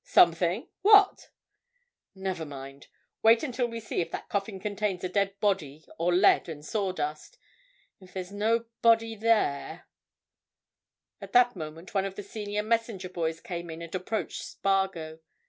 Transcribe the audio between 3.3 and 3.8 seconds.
until we